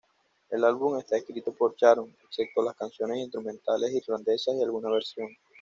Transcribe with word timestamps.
El 0.49 0.63
álbum 0.63 0.97
está 0.97 1.15
escrito 1.15 1.53
por 1.53 1.75
Sharon, 1.75 2.11
excepto 2.25 2.63
las 2.63 2.75
canciones 2.75 3.19
instrumentales 3.19 3.93
irlandesas 3.93 4.55
y 4.55 4.63
alguna 4.63 4.89
versión. 4.89 5.27